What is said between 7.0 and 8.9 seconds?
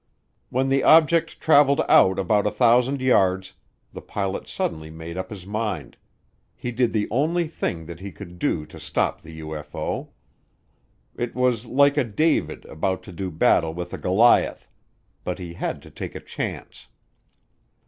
only thing that he could do to